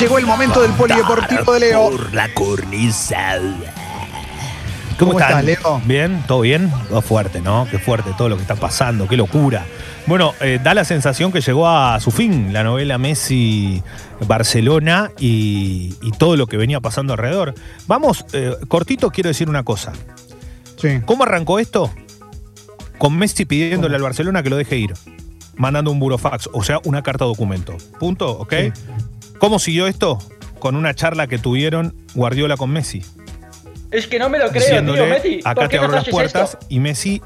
[0.00, 1.90] Llegó el momento del polideportivo de Leo.
[1.90, 3.38] Por la cornisa.
[4.98, 5.28] ¿Cómo están?
[5.30, 5.80] estás, Leo?
[5.84, 6.24] ¿Bien?
[6.26, 6.70] ¿Todo bien?
[6.88, 7.68] Todo fuerte, ¿no?
[7.70, 9.64] Qué fuerte todo lo que está pasando, qué locura.
[10.06, 16.10] Bueno, eh, da la sensación que llegó a su fin la novela Messi-Barcelona y, y
[16.12, 17.54] todo lo que venía pasando alrededor.
[17.86, 19.92] Vamos, eh, cortito quiero decir una cosa.
[20.76, 21.00] Sí.
[21.06, 21.90] ¿Cómo arrancó esto?
[22.98, 24.92] Con Messi pidiéndole al Barcelona que lo deje ir.
[25.56, 27.76] Mandando un burofax, o sea, una carta documento.
[27.98, 28.52] Punto, ¿ok?
[28.52, 28.72] Sí.
[29.40, 30.18] ¿Cómo siguió esto?
[30.60, 33.02] Con una charla que tuvieron Guardiola con Messi.
[33.90, 35.40] Es que no me lo creo, diciéndole, tío, Messi.
[35.42, 36.66] acá ¿Por te abro las puertas esto?
[36.68, 37.22] y Messi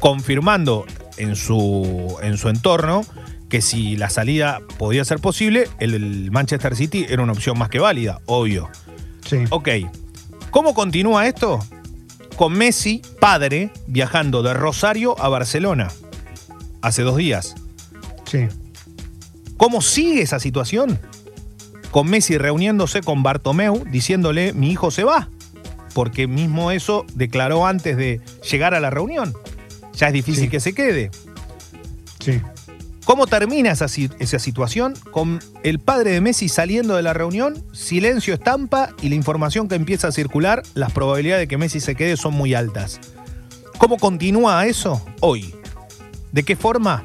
[0.00, 0.84] confirmando
[1.16, 3.02] en su, en su entorno
[3.48, 7.68] que si la salida podía ser posible, el, el Manchester City era una opción más
[7.68, 8.68] que válida, obvio.
[9.24, 9.44] Sí.
[9.50, 9.68] Ok,
[10.50, 11.60] ¿cómo continúa esto?
[12.36, 15.88] Con Messi, padre, viajando de Rosario a Barcelona
[16.82, 17.54] hace dos días.
[18.24, 18.48] Sí.
[19.56, 20.98] ¿Cómo sigue esa situación?
[21.90, 25.28] Con Messi reuniéndose con Bartomeu diciéndole mi hijo se va,
[25.94, 29.34] porque mismo eso declaró antes de llegar a la reunión.
[29.94, 30.50] Ya es difícil Sí.
[30.50, 31.10] que se quede.
[32.20, 32.40] Sí.
[33.04, 33.88] ¿Cómo termina esa
[34.38, 34.94] situación?
[35.10, 39.74] Con el padre de Messi saliendo de la reunión, silencio estampa y la información que
[39.74, 43.00] empieza a circular, las probabilidades de que Messi se quede son muy altas.
[43.78, 45.54] ¿Cómo continúa eso hoy?
[46.30, 47.04] ¿De qué forma?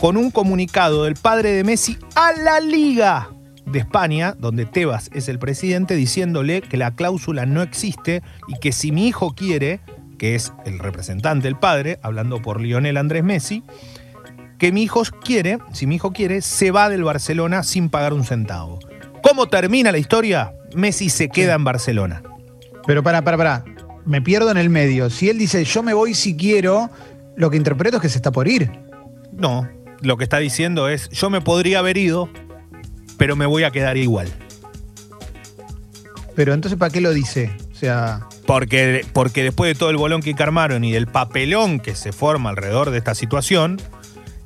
[0.00, 3.28] Con un comunicado del padre de Messi a la Liga
[3.66, 8.72] de España, donde Tebas es el presidente, diciéndole que la cláusula no existe y que
[8.72, 9.80] si mi hijo quiere,
[10.18, 13.62] que es el representante del padre, hablando por Lionel Andrés Messi,
[14.58, 18.24] que mi hijo quiere, si mi hijo quiere, se va del Barcelona sin pagar un
[18.24, 18.78] centavo.
[19.22, 20.52] ¿Cómo termina la historia?
[20.74, 22.22] Messi se queda en Barcelona.
[22.86, 23.64] Pero para, para, para.
[24.04, 25.10] Me pierdo en el medio.
[25.10, 26.90] Si él dice yo me voy si quiero,
[27.36, 28.70] lo que interpreto es que se está por ir.
[29.32, 29.68] No,
[30.00, 32.28] lo que está diciendo es, yo me podría haber ido,
[33.16, 34.32] pero me voy a quedar igual.
[36.34, 37.50] Pero entonces, ¿para qué lo dice?
[37.72, 41.94] O sea, Porque, porque después de todo el bolón que armaron y del papelón que
[41.94, 43.80] se forma alrededor de esta situación,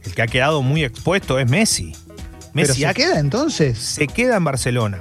[0.05, 1.93] el que ha quedado muy expuesto es Messi.
[2.53, 3.78] ¿pero Messi se ha- queda entonces?
[3.78, 5.00] se queda en Barcelona.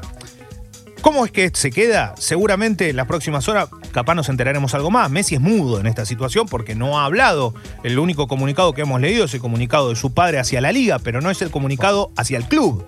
[1.02, 2.16] ¿Cómo es que se queda?
[2.18, 5.10] Seguramente en las próximas horas capaz nos enteraremos algo más.
[5.12, 7.54] Messi es mudo en esta situación porque no ha hablado.
[7.84, 10.98] El único comunicado que hemos leído es el comunicado de su padre hacia la liga,
[11.00, 12.84] pero no es el comunicado hacia el club.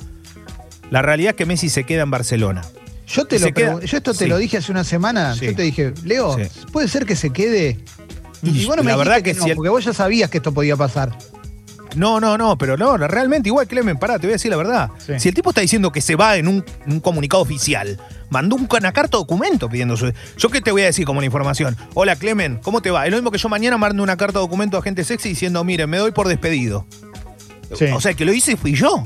[0.92, 2.62] La realidad es que Messi se queda en Barcelona.
[3.08, 4.30] Yo te lo queda- yo esto te sí.
[4.30, 5.34] lo dije hace una semana.
[5.36, 5.46] Sí.
[5.48, 6.44] Yo te dije, Leo, Sí.
[6.72, 7.80] puede ser que se quede.
[8.44, 9.94] Y, Y vos no me la verdad que, que no, si él- porque vos ya
[9.94, 11.18] sabías que esto podía pasar.
[11.96, 14.90] No, no, no, pero no, realmente igual, Clemen, pará, te voy a decir la verdad.
[15.03, 15.14] Sí.
[15.20, 17.98] Si el tipo está diciendo que se va en un, un comunicado oficial,
[18.30, 20.12] mandó un, una carta documento pidiendo su.
[20.38, 21.75] ¿Yo qué te voy a decir como una información?
[21.96, 23.06] Hola, Clemen, ¿cómo te va?
[23.06, 25.90] Es lo mismo que yo mañana mando una carta documento a gente sexy diciendo, miren,
[25.90, 26.86] me doy por despedido.
[27.74, 27.86] Sí.
[27.86, 29.04] O sea, que lo hice fui yo.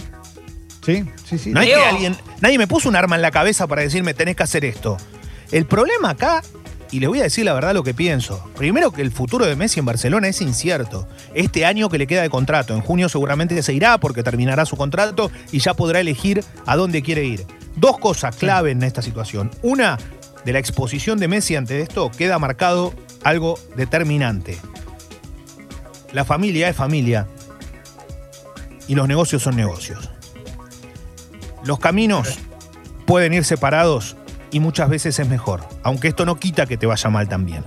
[0.84, 1.52] Sí, sí, sí.
[1.52, 2.18] No es que alguien.
[2.42, 4.97] Nadie me puso un arma en la cabeza para decirme tenés que hacer esto.
[5.52, 6.42] El problema acá,
[6.92, 8.50] y les voy a decir la verdad lo que pienso.
[8.58, 11.08] Primero que el futuro de Messi en Barcelona es incierto.
[11.34, 14.75] Este año que le queda de contrato, en junio seguramente se irá porque terminará su
[14.75, 17.46] contrato y ya podrá elegir a dónde quiere ir.
[17.75, 19.52] Dos cosas clave en esta situación.
[19.62, 19.98] Una,
[20.46, 22.94] de la exposición de Messi ante esto queda marcado
[23.24, 24.58] algo determinante.
[26.13, 27.28] La familia es familia
[28.88, 30.11] y los negocios son negocios.
[31.64, 32.40] Los caminos
[33.06, 34.16] pueden ir separados
[34.52, 37.64] y muchas veces es mejor, aunque esto no quita que te vaya mal también.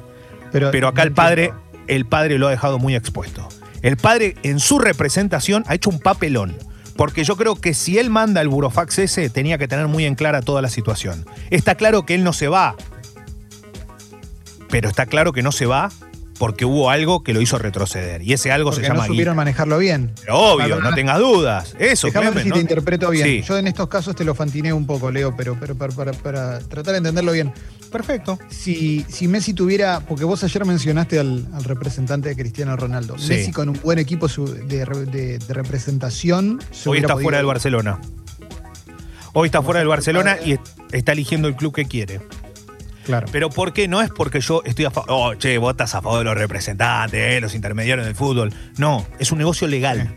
[0.52, 1.52] Pero, Pero acá el padre,
[1.86, 3.48] el padre lo ha dejado muy expuesto.
[3.82, 6.56] El padre en su representación ha hecho un papelón.
[6.96, 10.14] Porque yo creo que si él manda el burofax ese, tenía que tener muy en
[10.14, 11.26] clara toda la situación.
[11.50, 12.76] Está claro que él no se va.
[14.70, 15.90] Pero está claro que no se va
[16.38, 18.22] porque hubo algo que lo hizo retroceder.
[18.22, 19.36] Y ese algo Porque se llama no supieron guita.
[19.36, 20.12] manejarlo bien.
[20.20, 21.74] Pero obvio, no tengas dudas.
[21.78, 22.54] Eso, Déjame ver si ¿no?
[22.56, 23.26] te interpreto bien.
[23.26, 23.42] Sí.
[23.46, 26.58] Yo en estos casos te lo fantineo un poco, Leo, pero, pero para, para- para
[26.60, 27.52] tratar de entenderlo bien.
[27.92, 28.38] Perfecto.
[28.50, 33.28] Si, si Messi tuviera, porque vos ayer mencionaste al, al representante de Cristiano Ronaldo, Sí.
[33.28, 36.60] Messi con un buen equipo de, re- de- de representación.
[36.72, 38.00] se Hoy está fuera del Barcelona.
[39.32, 42.20] Hoy está fuera del Barcelona y est- está eligiendo el club que quiere.
[43.04, 43.26] Claro.
[43.30, 43.86] Pero ¿por qué?
[43.88, 45.10] No es porque yo estoy a favor.
[45.10, 48.52] Oh, che, vos estás a favor de los representantes, eh, los intermediarios del fútbol.
[48.78, 50.14] No, es un negocio legal.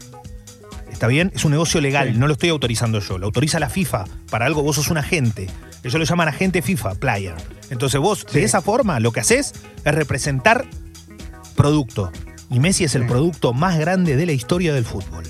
[0.91, 1.31] ¿Está bien?
[1.35, 2.17] Es un negocio legal, Sí.
[2.17, 4.05] no lo estoy autorizando yo, lo autoriza la FIFA.
[4.31, 5.47] Para algo vos sos un agente.
[5.83, 7.35] Ellos lo llaman agente FIFA, player.
[7.69, 8.39] Entonces vos, Sí.
[8.39, 9.53] de esa forma, lo que haces
[9.85, 10.65] es representar
[11.55, 12.11] producto.
[12.49, 15.23] Y Messi es el producto más grande de la historia del fútbol.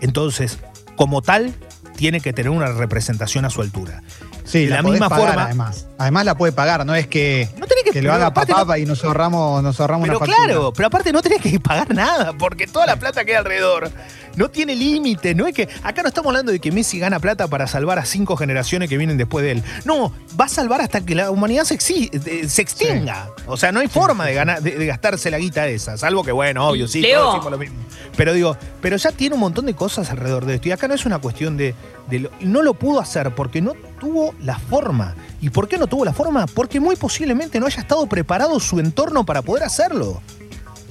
[0.00, 0.58] Entonces,
[0.96, 1.54] como tal,
[1.96, 4.02] tiene que tener una representación a su altura.
[4.48, 5.86] Sí, de la, misma pagar, forma- Además.
[5.98, 8.76] además la puede pagar, no es que, No tenés que, que lo haga papá no-
[8.78, 12.32] y nos ahorramos, nos ahorramos Pero una claro, pero aparte no tenés que pagar nada,
[12.38, 13.90] porque toda la plata queda alrededor.
[14.36, 15.34] no tiene límite.
[15.34, 15.68] No es que.
[15.82, 18.96] Acá no estamos hablando de que Messi gana plata para salvar a cinco generaciones que
[18.96, 19.62] vienen después de él.
[19.84, 23.30] No, va a salvar hasta que la humanidad se, exi- se extinga.
[23.46, 25.98] O sea, no hay forma de, ganar, de, de gastarse la guita esa.
[25.98, 27.18] Salvo que, bueno, obvio, sí, Leo.
[27.20, 27.76] todos decimos lo mismo.
[28.16, 30.68] Pero digo, pero ya tiene un montón de cosas alrededor de esto.
[30.68, 31.74] Y acá no es una cuestión de.
[32.08, 35.14] de lo- no lo pudo hacer porque no tuvo la forma.
[35.40, 36.46] ¿Y por qué no tuvo la forma?
[36.46, 40.20] Porque muy posiblemente no haya estado preparado su entorno para poder hacerlo.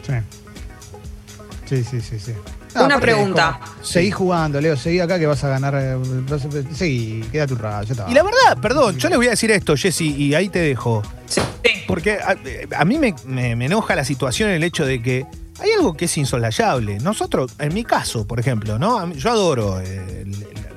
[0.06, 0.14] Sí.
[1.66, 2.32] Sí, sí, sí, sí.
[2.76, 3.60] Una porque pregunta.
[3.82, 5.74] Seguí jugando, Leo, seguí acá que vas a ganar.
[5.76, 7.94] eh, a- Seguí, quédate un rato.
[8.08, 11.02] Y la verdad, perdón, yo les voy a decir esto, Jesse, y ahí te dejo.
[11.26, 11.42] Sí.
[11.88, 12.36] Porque a,
[12.80, 15.26] a mí me, me- me enoja la situación el hecho de que
[15.60, 17.00] hay algo que es insolayable.
[17.00, 19.12] Nosotros, en mi caso, por ejemplo, ¿no?
[19.14, 20.26] Yo adoro, eh,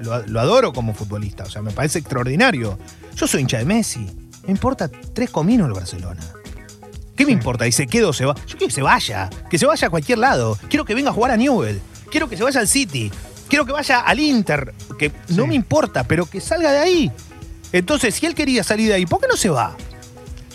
[0.01, 2.79] lo, lo adoro como futbolista, o sea, me parece extraordinario.
[3.17, 4.07] Yo soy hincha de Messi.
[4.45, 6.23] Me importa tres cominos el Barcelona.
[7.21, 7.67] ¿Qué me importa?
[7.67, 8.35] Y se queda o se va.
[8.47, 9.29] Yo quiero que se vaya.
[9.51, 10.59] Que se vaya a cualquier lado.
[10.71, 11.79] Quiero que venga a jugar a Newell.
[12.11, 13.11] Quiero que se vaya al City.
[13.47, 14.73] Quiero que vaya al Inter.
[14.99, 17.13] Que no me importa, pero que salga de ahí.
[17.73, 19.77] Entonces, si él quería salir de ahí, ¿por qué no se va?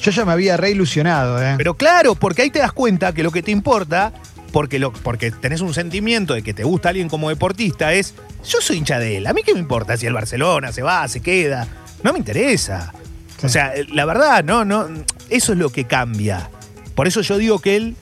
[0.01, 1.53] Yo ya me había reilusionado, ¿eh?
[1.55, 4.11] Pero claro, porque ahí te das cuenta que lo que te importa,
[4.55, 8.13] porque, lo, porque tenés un sentimiento de que te gusta alguien como deportista, es
[8.47, 9.27] yo soy hincha de él.
[9.27, 11.67] A mí qué me importa si el Barcelona se va, se queda.
[12.03, 12.93] No me interesa.
[13.37, 13.47] Sí.
[13.47, 14.87] O sea, la verdad, no, no.
[15.29, 16.49] Eso es lo que cambia.
[16.95, 17.97] Por eso yo digo que él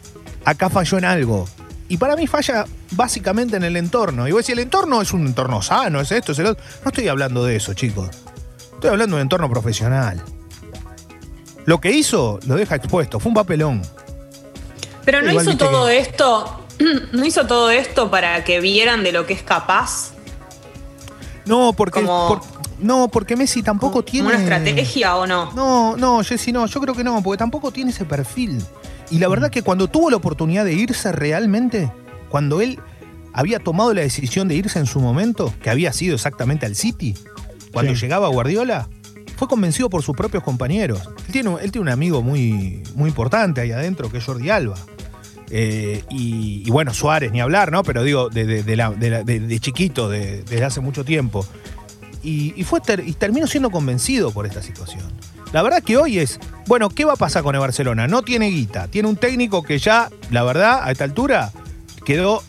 [0.46, 1.50] acá falló en algo.
[1.90, 4.28] Y para mí falla básicamente en el entorno.
[4.28, 6.64] Y voy a decir, el entorno es un entorno sano, es esto, es el otro.
[6.84, 8.12] No estoy hablando de eso, chicos.
[8.76, 10.24] Estoy hablando de un entorno profesional.
[11.66, 13.20] Lo que hizo lo deja expuesto.
[13.20, 13.82] Fue un papelón.
[15.06, 16.60] Pero no Igual hizo todo que- esto.
[17.14, 20.12] No hizo todo esto para que vieran de lo que es capaz.
[21.46, 22.42] No, porque, Como- por-
[22.80, 24.28] no, porque Messi tampoco tiene.
[24.30, 25.52] una estrategia o no.
[25.54, 28.62] No, no, Jessy, no, yo creo que no, porque tampoco tiene ese perfil.
[29.12, 31.92] Y la verdad que cuando tuvo la oportunidad de irse realmente,
[32.30, 32.80] cuando él
[33.34, 37.16] había tomado la decisión de irse en su momento, que había sido exactamente al City,
[37.72, 38.02] cuando Sí.
[38.02, 38.88] llegaba Guardiola,
[39.38, 41.02] fue convencido por sus propios compañeros.
[41.28, 44.50] Él tiene, un- él tiene un amigo muy, muy importante ahí adentro, que es Jordi
[44.50, 44.76] Alba.
[45.56, 47.84] Eh, y, bueno, Suárez, ni hablar, ¿no?
[47.84, 51.46] Pero digo, de, de- chiquito, de- desde hace mucho tiempo.
[52.24, 55.04] Y, fue y terminó siendo convencido por esta situación.
[55.52, 58.08] La verdad que hoy es, bueno, ¿qué va a pasar con el Barcelona?
[58.08, 61.52] No tiene guita, tiene un técnico que ya, la verdad, a esta altura,
[62.04, 62.42] quedó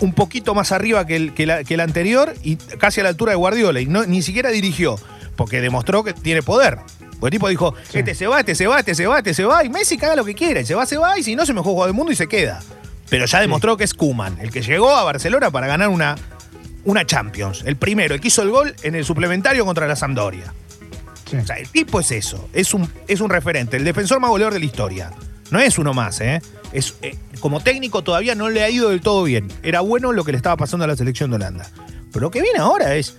[0.00, 3.36] un poquito más arriba que el, que la- anterior y casi a la altura de
[3.36, 3.80] Guardiola.
[3.80, 4.98] Y ni siquiera dirigió,
[5.36, 6.80] porque demostró que tiene poder.
[7.22, 8.00] Porque el tipo dijo, Sí.
[8.00, 10.16] este se va, este se va, este se va, este se va, y Messi caga
[10.16, 11.96] lo que quiera, y se va, se va, y si no, se mejor jugador del
[11.96, 12.60] mundo y se queda.
[13.08, 16.16] Pero ya demostró que es Kuman, el que llegó a Barcelona para ganar una,
[16.84, 17.62] una Champions.
[17.64, 20.52] El primero, el que hizo el gol en el suplementario contra la Sampdoria.
[21.30, 21.36] Sí.
[21.36, 24.54] O sea, el tipo es eso, es un, es un referente, el defensor más goleador
[24.54, 25.12] de la historia.
[25.52, 26.42] No es uno más, ¿eh?
[26.72, 29.46] Es, eh, como técnico todavía no le ha ido del todo bien.
[29.62, 31.68] Era bueno lo que le estaba pasando a la selección de Holanda.
[32.12, 33.16] Pero lo que viene ahora es,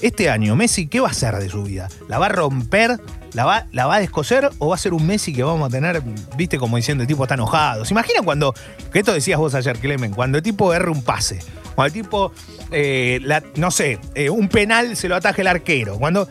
[0.00, 1.88] este año, Messi, ¿qué va a hacer de su vida?
[2.08, 3.00] ¿La va a romper?
[3.32, 4.50] ¿La va, ¿La va a descoser?
[4.58, 6.02] ¿O va a ser un Messi que vamos a tener,
[6.36, 7.84] viste, como diciendo, el tipo está enojado?
[7.84, 8.54] ¿Se imaginan cuando,
[8.92, 11.40] que esto decías vos ayer, Clemen, cuando el tipo erra un pase?
[11.74, 12.32] Cuando el tipo,
[12.70, 15.98] eh, la- no sé, eh, un penal se lo ataje el arquero.
[15.98, 16.28] Cuando...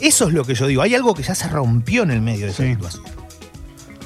[0.00, 0.82] Eso es lo que yo digo.
[0.82, 2.70] Hay algo que ya se rompió en el medio de esa Sí.
[2.70, 3.04] situación.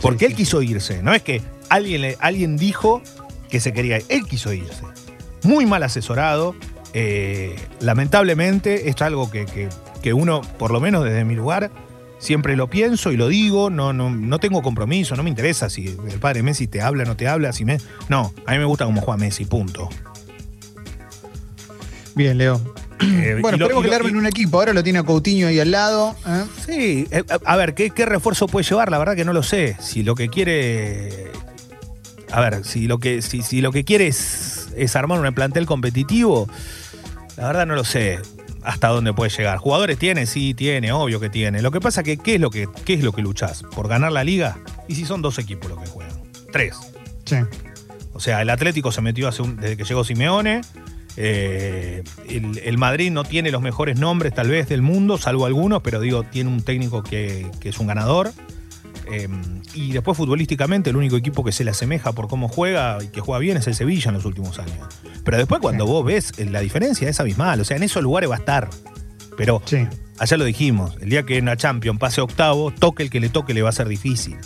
[0.03, 1.03] Porque él quiso irse.
[1.03, 1.41] No es que
[1.71, 3.01] alguien, alguien dijo
[3.49, 4.05] que se quería ir.
[4.11, 4.83] Él quiso irse.
[5.43, 6.55] Muy mal asesorado.
[6.99, 9.69] Eh, lamentablemente, esto es algo que, que-
[10.01, 11.71] que uno, por lo menos desde mi lugar,
[12.19, 13.69] siempre lo pienso y lo digo.
[13.69, 17.15] No, no, no tengo compromiso, no me interesa si el padre Messi te habla, no
[17.15, 17.53] te habla.
[17.53, 19.91] Si me, no, a mí me gusta cómo juega Messi, punto.
[22.15, 22.61] Bien, Leo.
[23.01, 24.59] Eh, Bueno, esperemos que le armen un equipo.
[24.59, 26.17] Ahora lo tiene a Coutinho ahí al lado.
[26.27, 26.45] ¿eh?
[26.65, 27.09] Sí,
[27.45, 28.91] a a ver, ¿qué, qué refuerzo puede llevar?
[28.91, 29.77] La verdad que no lo sé.
[29.81, 31.31] Si lo que quiere.
[32.33, 35.65] A ver, si lo que, si, si lo que quiere es, es armar un plantel
[35.67, 36.49] competitivo,
[37.37, 38.19] la verdad no lo sé
[38.63, 39.59] hasta dónde puede llegar.
[39.59, 40.27] ¿Jugadores tiene?
[40.27, 41.63] Sí, tiene, obvio que tiene.
[41.63, 43.63] Lo que pasa que, ¿qué es lo que, qué es lo que luchás?
[43.63, 44.59] ¿Por ganar la liga?
[44.89, 46.17] ¿Y si son dos equipos los que juegan?
[46.53, 46.75] Tres.
[47.25, 47.37] Sí.
[48.13, 50.63] O sea, el Atlético se metió hace un- desde que llegó Simeone.
[51.19, 55.83] Eh, el, el Madrid no tiene los mejores nombres, tal vez, del mundo, salvo algunos,
[55.83, 58.33] pero digo, tiene un técnico que, que es un ganador.
[59.11, 59.29] Eh,
[59.75, 63.21] y después, futbolísticamente, el único equipo que se le asemeja por cómo juega y que
[63.21, 64.87] juega bien es el Sevilla en los últimos años.
[65.25, 65.91] Pero después, cuando Sí.
[65.91, 67.61] vos ves, eh, la diferencia es abismal.
[67.61, 68.69] O sea, en esos lugares va a estar.
[69.37, 69.87] Pero Sí.
[70.19, 73.29] Allá lo dijimos, el día que en la Champions pase octavo, toque el que le
[73.29, 74.37] toque le va a ser difícil.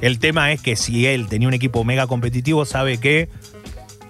[0.00, 3.28] El tema es que si él tenía un equipo mega competitivo, sabe que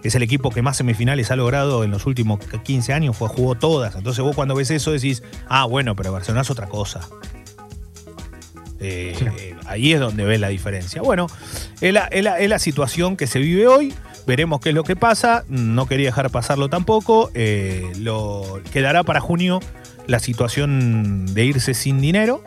[0.02, 3.54] es el equipo que más semifinales ha logrado en los últimos 15 años, fue, jugó
[3.54, 3.94] todas.
[3.96, 7.00] Entonces vos cuando ves eso decís, ah, bueno, pero Barcelona es otra cosa.
[8.80, 9.24] Eh, Sí.
[9.38, 11.00] eh, ahí es donde ves la diferencia.
[11.02, 11.26] Bueno,
[11.80, 13.94] es la, es la- es la situación que se vive hoy.
[14.26, 15.44] Veremos qué es lo que pasa.
[15.48, 17.30] No quería dejar pasarlo tampoco.
[17.34, 19.60] Eh, lo quedará para junio
[20.06, 22.42] la situación de irse sin dinero.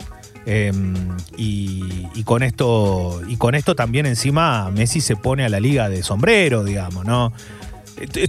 [1.37, 5.89] Y, y con esto y con esto también encima Messi se pone a la liga
[5.89, 7.31] de sombrero, digamos, ¿no?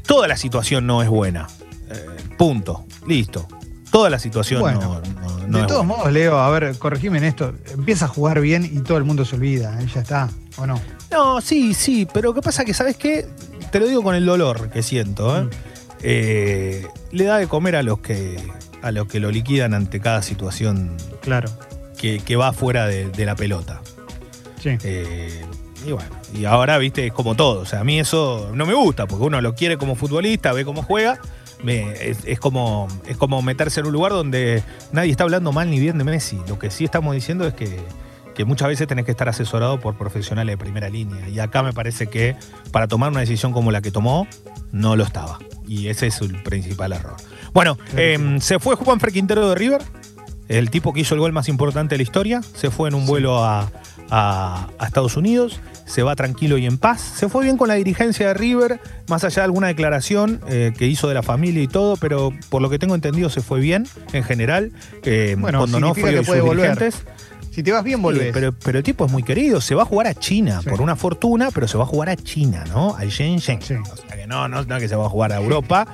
[0.06, 1.46] Toda la situación no es buena.
[2.36, 2.84] Punto.
[3.06, 3.46] Listo.
[3.90, 5.96] Toda la situación Bueno, no, no- no de todos buena.
[6.02, 7.52] modos, Leo, a ver, corregime en esto.
[7.72, 9.86] Empieza a jugar bien y todo el mundo se olvida, ¿eh?
[9.92, 10.80] ya está, ¿o no?
[11.10, 13.26] No, sí, sí, pero que pasa que, ¿sabes qué?
[13.72, 15.42] Te lo digo con el dolor que siento, ¿eh?
[15.42, 15.50] Mm.
[16.02, 18.36] Eh, le da de comer a los que
[18.82, 21.50] a los que lo liquidan ante cada situación Claro.
[21.98, 23.82] que, que va fuera de, de la pelota.
[24.62, 24.70] Sí.
[24.82, 25.44] Eh,
[25.86, 27.60] y bueno, y ahora, viste, es como todo.
[27.60, 30.64] O sea, a mí eso no me gusta, porque uno lo quiere como futbolista, ve
[30.64, 31.18] cómo juega.
[31.62, 34.62] Me- es, es como, es como meterse en un lugar donde
[34.92, 36.38] nadie está hablando mal ni bien de Messi.
[36.48, 37.78] Lo que sí estamos diciendo es que,
[38.34, 41.28] que muchas veces tenés que estar asesorado por profesionales de primera línea.
[41.28, 42.36] Y acá me parece que
[42.72, 44.26] para tomar una decisión como la que tomó,
[44.72, 45.38] no lo estaba.
[45.66, 47.16] Y ese es el principal error.
[47.52, 49.82] Bueno, em, se fue Juan Quintero de River,
[50.48, 52.42] el tipo que hizo el gol más importante de la historia.
[52.54, 53.70] Se fue en un vuelo a,
[54.10, 55.60] a- a Estados Unidos.
[55.90, 57.00] Se va tranquilo y en paz.
[57.16, 60.86] Se fue bien con la dirigencia de River, más allá de alguna declaración eh, que
[60.86, 63.86] hizo de la familia y todo, pero por lo que tengo entendido se fue bien
[64.12, 64.72] en general.
[65.02, 66.22] Eh, Bueno, cuando no fue.
[67.52, 68.30] Si te vas bien, Sí, volvés.
[68.32, 70.70] pero, pero el tipo es muy querido, se va a jugar a China Sí.
[70.70, 72.94] por una fortuna, pero se va a jugar a China, ¿no?
[72.96, 73.60] Al Shenzhen.
[73.60, 73.74] Sí.
[73.74, 75.88] O sea que no, no, no que se va a jugar a Europa.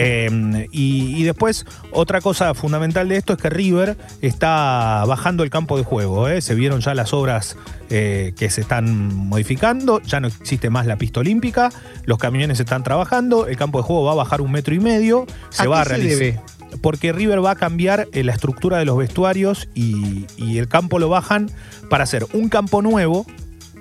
[0.00, 5.50] Eh, y, y después, otra cosa fundamental de esto es que River está bajando el
[5.50, 6.28] campo de juego.
[6.28, 6.40] ¿eh?
[6.40, 7.56] Se vieron ya las obras
[7.90, 11.70] eh, que se están modificando, ya no existe más la pista olímpica,
[12.04, 15.26] los camiones están trabajando, el campo de juego va a bajar un metro y medio,
[15.50, 16.40] se ¿A va a se realizar debe?
[16.80, 20.98] porque River va a cambiar eh, la estructura de los vestuarios y, y el campo
[20.98, 21.50] lo bajan
[21.90, 23.26] para hacer un campo nuevo,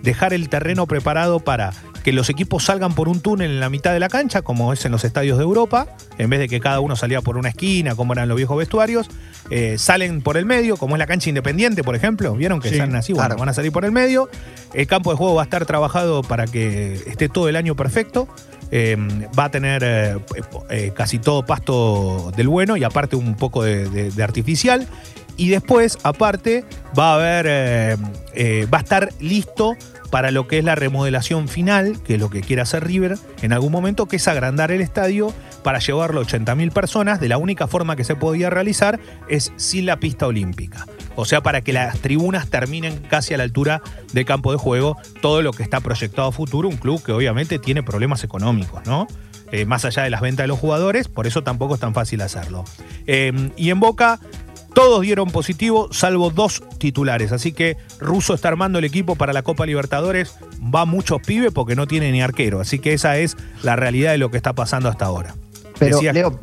[0.02, 1.74] dejar el terreno preparado para
[2.08, 4.86] que los equipos salgan por un túnel en la mitad de la cancha, como es
[4.86, 5.88] en los estadios de Europa,
[6.18, 9.10] en vez de que cada uno salía por una esquina, como eran los viejos vestuarios,
[9.50, 12.78] eh, salen por el medio, como es la cancha independiente, por ejemplo, vieron que Sí,
[12.78, 13.40] salen así, bueno, claro.
[13.42, 14.30] van a salir por el medio,
[14.74, 18.30] el campo de juego va a estar trabajado para que esté todo el año perfecto,
[18.72, 18.96] eh,
[19.38, 20.16] va a tener eh,
[20.70, 24.88] eh, casi todo pasto del bueno y aparte un poco de, de- de artificial.
[25.40, 26.64] Y después, aparte,
[26.98, 28.00] va a haber,
[28.74, 29.76] va a estar listo
[30.10, 33.54] para lo que es la remodelación final, que es lo que quiere hacer River en
[33.54, 35.34] algún momento, que es agrandar el estadio
[35.64, 37.20] para llevarlo a 80.000 personas.
[37.20, 40.86] De la única forma que se podía realizar es sin la pista olímpica.
[41.16, 43.82] O sea, para que las tribunas terminen casi a la altura
[44.14, 47.60] del campo de juego, todo lo que está proyectado a futuro, un club que obviamente
[47.60, 49.08] tiene problemas económicos, ¿no?
[49.52, 52.22] Eh, más allá de las ventas de los jugadores, por eso tampoco es tan fácil
[52.22, 52.66] hacerlo.
[53.06, 54.20] Eh, y en Boca,
[54.78, 57.32] todos dieron positivo, salvo dos titulares.
[57.32, 60.36] Así que Russo está armando el equipo para la Copa Libertadores.
[60.64, 62.60] Va muchos pibes porque no tiene ni arquero.
[62.62, 65.34] Así que esa es la realidad de lo que está pasando hasta ahora.
[65.80, 66.40] Pero, Decía- Leo,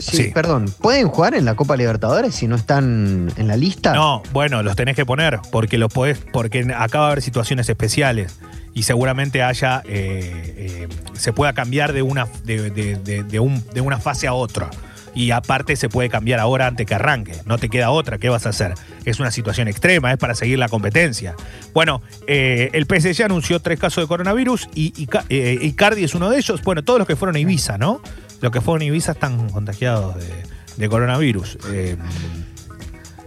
[0.00, 0.30] sí, Sí.
[0.34, 3.92] perdón, ¿pueden jugar en la Copa Libertadores si no están en la lista?
[3.94, 7.68] No, bueno, los tenés que poner porque los podés, porque acá va a haber situaciones
[7.68, 8.36] especiales
[8.72, 13.62] y seguramente haya eh, eh, se pueda cambiar de una de, de- de- de un-
[13.72, 14.70] de una fase a otra.
[15.14, 17.34] Y aparte se puede cambiar ahora antes que arranque.
[17.46, 18.18] No te queda otra.
[18.18, 18.74] ¿Qué vas a hacer?
[19.04, 21.34] Es una situación extrema, es para seguir la competencia.
[21.72, 26.38] Bueno, eh, el PSG anunció tres casos de coronavirus y, eh, Icardi es uno de
[26.38, 26.62] ellos.
[26.62, 28.00] Bueno, todos los que fueron a Ibiza, ¿no?
[28.40, 30.32] Los que fueron a Ibiza están contagiados de,
[30.76, 31.58] de coronavirus.
[31.70, 31.96] Eh,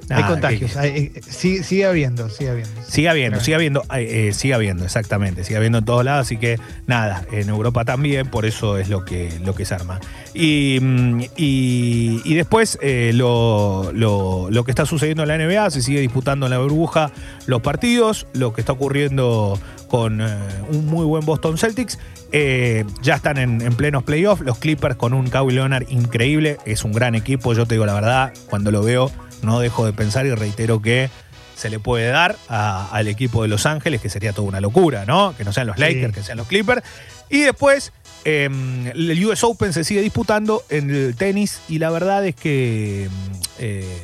[0.10, 2.82] Hay nada, contagios, eh, hay- sí- sigue habiendo, sigue habiendo.
[2.88, 6.58] Sigue habiendo, sigue habiendo, eh, sigue habiendo, exactamente, sigue habiendo en todos lados, así que
[6.86, 10.00] nada, en Europa también, por eso es lo que, lo que se arma.
[10.34, 15.70] Y, mm, y- y después eh, lo, lo- lo que está sucediendo en la NBA,
[15.72, 17.12] se sigue disputando en la burbuja
[17.46, 19.60] los partidos, lo que está ocurriendo
[19.90, 20.28] con eh,
[20.70, 21.98] un muy buen Boston Celtics.
[22.32, 26.84] Eh, ya están en, en plenos playoffs, los Clippers con un Kawhi Leonard increíble, es
[26.84, 29.12] un gran equipo, yo te digo la verdad, cuando lo veo
[29.44, 31.10] no dejo de pensar y reitero que
[31.56, 35.06] se le puede dar a- al equipo de Los Ángeles, que sería toda una locura,
[35.06, 35.36] ¿no?
[35.38, 35.82] Que no sean los Sí.
[35.82, 36.84] Lakers, que sean los Clippers.
[37.30, 37.94] Y después,
[38.26, 38.48] eh,
[38.94, 43.34] el US Open se sigue disputando en el tenis y la verdad es que, mm,
[43.60, 43.98] eh,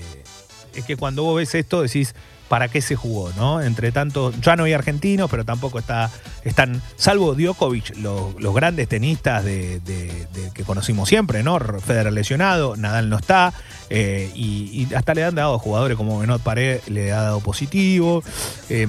[0.75, 2.15] es que cuando vos ves esto decís,
[2.53, 3.63] ¿para qué se jugó, no?
[3.63, 6.11] Entre tanto, ya no hay argentinos, pero tampoco está,
[6.43, 9.81] están, salvo Djokovic, los, los grandes tenistas de,
[10.53, 11.57] que conocimos siempre, ¿no?
[11.59, 13.53] Federer lesionado, Nadal no está,
[13.89, 18.21] eh, y, hasta le han dado jugadores como Benot Pared, le ha dado positivo.
[18.69, 18.85] eh,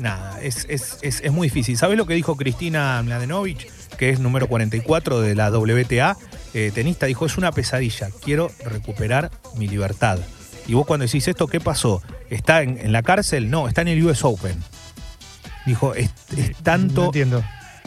[0.00, 1.76] nada, es, es- es- es muy difícil.
[1.78, 6.16] ¿Sabes lo que dijo Cristina Mladenovic, que es número 44 de la WTA?
[6.54, 10.18] eh, tenista, dijo, es una pesadilla, quiero recuperar mi libertad.
[10.66, 12.02] Y vos cuando decís esto, ¿qué pasó?
[12.28, 13.50] ¿Está en, en la cárcel?
[13.50, 14.56] No, está en el US Open.
[15.66, 17.04] Dijo, es, es No tanto...
[17.06, 17.42] entiendo.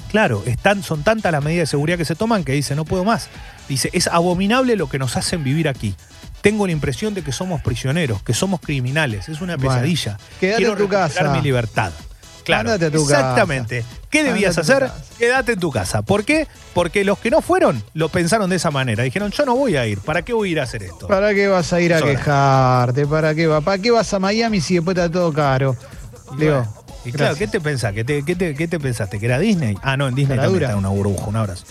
[0.10, 3.03] Claro, están, son tantas las medidas de seguridad que se toman que dice, no puedo
[3.03, 3.30] más.
[3.68, 5.96] Dice, es abominable lo que nos hacen vivir aquí.
[6.42, 9.27] Tengo la impresión de que somos prisioneros, que somos criminales.
[9.30, 10.18] Es una Bueno, pesadilla.
[10.39, 11.34] quédate Quiero en tu recuperar casa.
[11.34, 11.92] mi libertad.
[12.43, 13.85] Claro, Ándate a tu exactamente.
[14.09, 14.89] ¿Qué debías hacer?
[15.17, 16.01] Quédate en tu casa.
[16.01, 16.47] ¿Por qué?
[16.73, 19.03] Porque los que no fueron lo pensaron de esa manera.
[19.03, 20.00] Dijeron, yo no voy a ir.
[20.00, 21.07] ¿Para qué voy a ir a hacer esto?
[21.07, 22.12] ¿Para qué vas a ir a Sola.
[22.12, 23.07] quejarte?
[23.07, 23.62] ¿Para qué, va?
[23.62, 25.75] ¿Para qué vas a Miami si después está todo caro?
[26.38, 26.65] Digo,
[27.05, 27.93] y claro, ¿qué te pensás?
[27.93, 29.19] ¿Qué te, qué te- qué te pensaste?
[29.19, 29.77] ¿Que era Disney?
[29.81, 31.25] Ah, no, en Disney también está una burbuja.
[31.27, 31.65] Un abrazo.